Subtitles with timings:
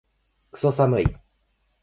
[0.51, 1.17] クソ寒い